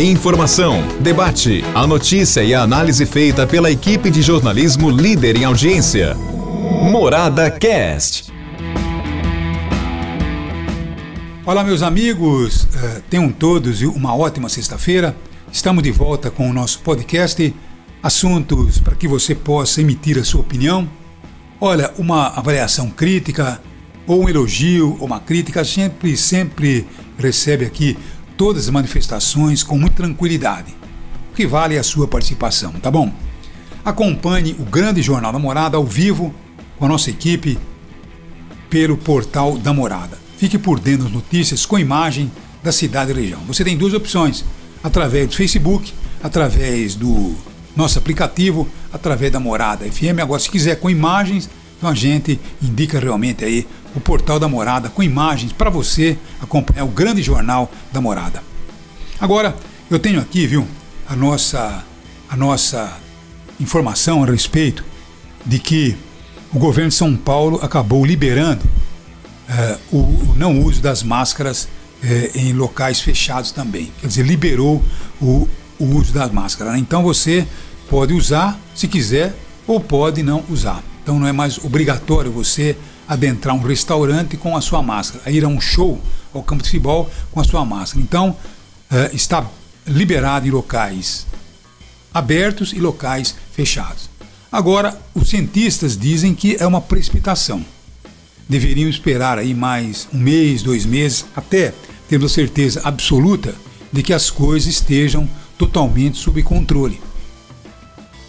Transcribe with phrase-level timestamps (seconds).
[0.00, 6.16] Informação, debate, a notícia e a análise feita pela equipe de jornalismo líder em audiência.
[6.90, 8.32] Morada Cast.
[11.46, 15.14] Olá, meus amigos, uh, tenham todos uma ótima sexta-feira.
[15.52, 17.54] Estamos de volta com o nosso podcast.
[18.02, 20.90] Assuntos para que você possa emitir a sua opinião.
[21.60, 23.62] Olha, uma avaliação crítica,
[24.08, 26.84] ou um elogio, ou uma crítica, sempre, sempre
[27.16, 27.96] recebe aqui
[28.40, 30.74] todas as manifestações com muita tranquilidade.
[31.30, 33.12] O que vale é a sua participação, tá bom?
[33.84, 36.34] Acompanhe o grande Jornal da Morada ao vivo
[36.78, 37.58] com a nossa equipe
[38.70, 40.16] pelo portal da Morada.
[40.38, 43.40] Fique por dentro das notícias com imagem da cidade e região.
[43.46, 44.42] Você tem duas opções:
[44.82, 47.34] através do Facebook, através do
[47.76, 50.18] nosso aplicativo, através da Morada FM.
[50.18, 54.88] Agora, se quiser com imagens, então a gente indica realmente aí o portal da Morada
[54.88, 58.42] com imagens para você acompanhar o grande jornal da Morada.
[59.20, 59.56] Agora,
[59.90, 60.66] eu tenho aqui, viu,
[61.08, 61.84] a nossa
[62.28, 62.96] a nossa
[63.58, 64.84] informação a respeito
[65.44, 65.96] de que
[66.52, 68.62] o governo de São Paulo acabou liberando
[69.48, 71.68] eh, o, o, não uso das máscaras
[72.02, 73.92] eh, em locais fechados também.
[74.00, 74.82] Quer dizer, liberou
[75.20, 75.48] o,
[75.78, 76.74] o uso das máscaras.
[76.74, 76.78] Né?
[76.78, 77.46] Então você
[77.88, 79.34] pode usar se quiser
[79.66, 80.82] ou pode não usar.
[81.02, 82.76] Então não é mais obrigatório você
[83.10, 86.00] adentrar um restaurante com a sua máscara, a ir a um show
[86.32, 88.00] ao campo de futebol com a sua máscara.
[88.00, 89.44] Então, uh, está
[89.84, 91.26] liberado em locais
[92.14, 94.08] abertos e locais fechados.
[94.50, 97.64] Agora, os cientistas dizem que é uma precipitação.
[98.48, 101.74] Deveriam esperar aí mais um mês, dois meses, até
[102.08, 103.54] termos a certeza absoluta
[103.92, 107.00] de que as coisas estejam totalmente sob controle.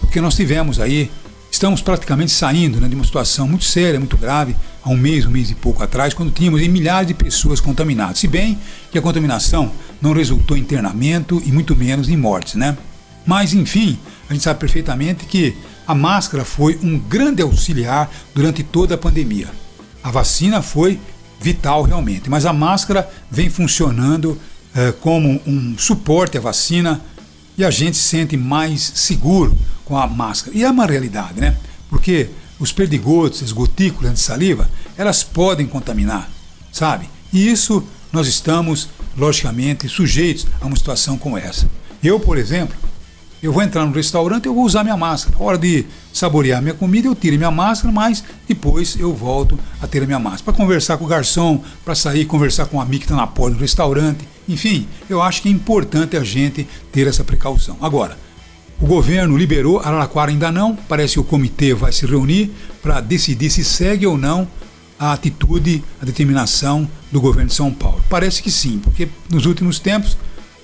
[0.00, 1.10] Porque nós tivemos aí
[1.50, 5.30] Estamos praticamente saindo né, de uma situação muito séria, muito grave, há um mês, um
[5.30, 8.18] mês e pouco atrás, quando tínhamos milhares de pessoas contaminadas.
[8.18, 8.58] Se bem
[8.92, 12.76] que a contaminação não resultou em internamento e muito menos em mortes, né?
[13.26, 18.94] Mas, enfim, a gente sabe perfeitamente que a máscara foi um grande auxiliar durante toda
[18.94, 19.48] a pandemia.
[20.02, 21.00] A vacina foi
[21.40, 24.38] vital realmente, mas a máscara vem funcionando
[24.74, 27.00] eh, como um suporte à vacina
[27.58, 29.54] e a gente se sente mais seguro
[29.84, 30.56] com a máscara.
[30.56, 31.56] E é uma realidade, né?
[31.90, 32.30] Porque
[32.60, 36.30] os perdigotos, as gotículas de saliva, elas podem contaminar,
[36.72, 37.10] sabe?
[37.32, 37.82] E isso
[38.12, 41.68] nós estamos, logicamente, sujeitos a uma situação como essa.
[42.02, 42.76] Eu, por exemplo,
[43.42, 45.36] eu vou entrar no restaurante, eu vou usar minha máscara.
[45.36, 49.86] Na hora de saborear minha comida, eu tiro minha máscara, mas depois eu volto a
[49.86, 50.44] ter a minha máscara.
[50.44, 53.56] Para conversar com o garçom, para sair, conversar com um amigo que está na porta
[53.56, 54.26] do restaurante.
[54.48, 57.76] Enfim, eu acho que é importante a gente ter essa precaução.
[57.80, 58.18] Agora,
[58.80, 60.74] o governo liberou, Araraquara ainda não.
[60.74, 62.50] Parece que o comitê vai se reunir
[62.80, 64.48] para decidir se segue ou não
[64.98, 68.02] a atitude, a determinação do governo de São Paulo.
[68.08, 70.16] Parece que sim, porque nos últimos tempos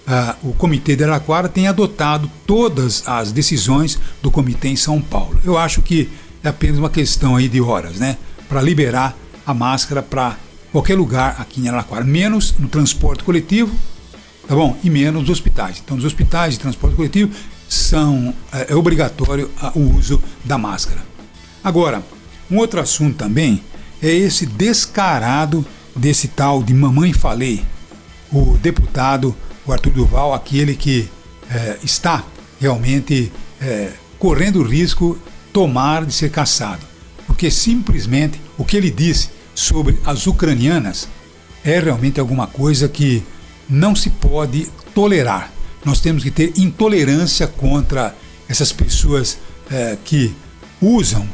[0.06, 5.38] ah, o comitê de Araraquara tem adotado todas as decisões do comitê em São Paulo.
[5.44, 6.08] Eu acho que
[6.42, 8.18] é apenas uma questão aí de horas, né,
[8.48, 9.16] para liberar
[9.46, 10.36] a máscara para
[10.74, 13.72] qualquer lugar aqui em Araraquara, menos no transporte coletivo,
[14.48, 14.76] tá bom?
[14.82, 15.80] E menos nos hospitais.
[15.84, 17.32] Então, nos hospitais de transporte coletivo
[17.68, 21.00] são é, é obrigatório o uso da máscara.
[21.62, 22.02] Agora,
[22.50, 23.62] um outro assunto também
[24.02, 25.64] é esse descarado
[25.94, 27.64] desse tal de mamãe falei,
[28.32, 29.32] o deputado
[29.64, 31.08] o Arthur Duval, aquele que
[31.48, 32.24] é, está
[32.60, 35.16] realmente é, correndo o risco
[35.52, 36.84] tomar de ser caçado,
[37.28, 41.08] porque simplesmente o que ele disse sobre as ucranianas
[41.64, 43.22] é realmente alguma coisa que
[43.68, 45.54] não se pode tolerar
[45.84, 48.16] nós temos que ter intolerância contra
[48.48, 49.38] essas pessoas
[49.70, 50.34] é, que
[50.80, 51.28] usam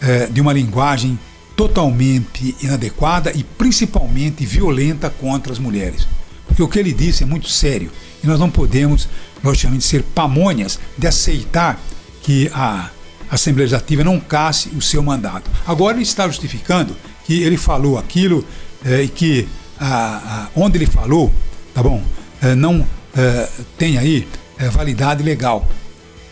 [0.00, 1.18] é, de uma linguagem
[1.54, 6.06] totalmente inadequada e principalmente violenta contra as mulheres.
[6.46, 7.90] Porque o que ele disse é muito sério
[8.22, 9.08] e nós não podemos,
[9.42, 11.80] logicamente, ser pamonhas de aceitar
[12.22, 12.90] que a
[13.30, 15.50] Assembleia Legislativa não casse o seu mandato.
[15.66, 18.44] Agora ele está justificando que ele falou aquilo
[18.84, 21.32] é, e que a, a, onde ele falou,
[21.74, 22.02] tá bom,
[22.40, 24.26] é, não é, tem aí
[24.58, 25.66] é, validade legal,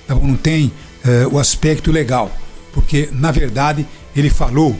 [0.06, 0.72] tá não tem
[1.04, 2.30] é, o aspecto legal,
[2.72, 4.76] porque na verdade ele falou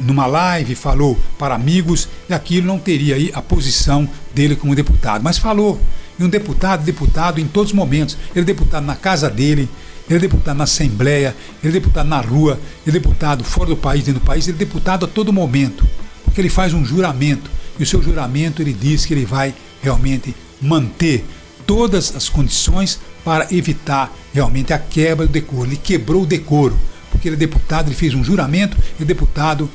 [0.00, 5.24] numa live, falou para amigos e aquilo não teria aí a posição dele como deputado,
[5.24, 5.80] mas falou.
[6.18, 8.18] E um deputado, deputado em todos os momentos.
[8.34, 9.66] Ele é deputado na casa dele,
[10.08, 13.76] ele é deputado na Assembleia, ele é deputado na rua, ele é deputado fora do
[13.76, 15.86] país, dentro do país, ele é deputado a todo momento,
[16.24, 17.50] porque ele faz um juramento.
[17.78, 21.24] E o seu juramento ele diz que ele vai realmente manter
[21.66, 25.68] todas as condições para evitar realmente a quebra do decoro.
[25.68, 26.78] Ele quebrou o decoro,
[27.10, 29.68] porque ele é deputado, ele fez um juramento, ele é deputado,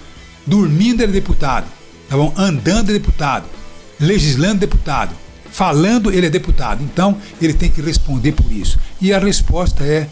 [0.46, 1.68] dormindo ele é deputado,
[2.08, 2.34] tá bom?
[2.38, 3.46] andando é deputado,
[4.00, 5.16] legislando é deputado.
[5.51, 6.84] Falando, ele é deputado.
[6.84, 8.80] Então, ele tem que responder por isso.
[9.01, 10.07] E a resposta é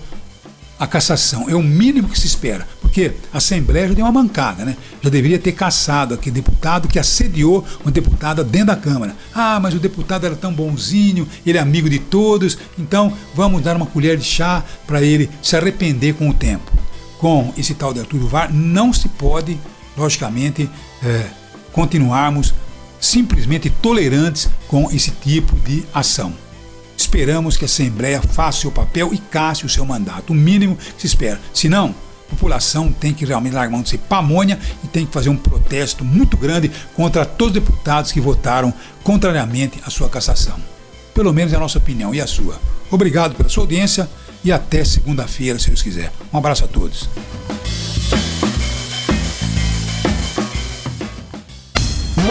[0.79, 1.49] a cassação.
[1.49, 2.67] É o mínimo que se espera.
[2.81, 4.75] Porque a Assembleia já deu uma bancada, né?
[5.01, 9.15] Já deveria ter caçado aquele deputado que assediou uma deputada dentro da Câmara.
[9.33, 13.75] Ah, mas o deputado era tão bonzinho, ele é amigo de todos, então vamos dar
[13.75, 16.71] uma colher de chá para ele se arrepender com o tempo.
[17.19, 19.57] Com esse tal de Arturo VAR, não se pode,
[19.97, 20.69] logicamente,
[21.03, 21.25] é,
[21.71, 22.53] continuarmos
[22.99, 26.33] simplesmente tolerantes com esse tipo de ação.
[26.97, 30.75] Esperamos que a Assembleia faça o seu papel e casse o seu mandato, o mínimo
[30.75, 31.39] que se espera.
[31.53, 31.93] Se não,
[32.27, 35.37] a população tem que realmente largar mão de ser pamonha e tem que fazer um
[35.37, 38.73] protesto muito grande contra todos os deputados que votaram
[39.03, 40.57] contrariamente à sua cassação.
[41.13, 42.59] Pelo menos é a nossa opinião e a sua.
[42.91, 44.09] Obrigado pela sua audiência
[44.43, 46.11] e até segunda-feira, se Deus quiser.
[46.33, 47.09] Um abraço a todos.